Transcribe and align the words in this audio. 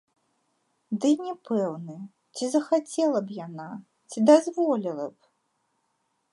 Дый 1.03 1.13
не 1.25 1.33
пэўны, 1.49 1.97
ці 2.35 2.49
захацела 2.55 3.19
б 3.29 3.39
яна, 3.45 3.69
ці 4.13 4.19
дазволіла 4.31 5.05
б? 5.13 5.33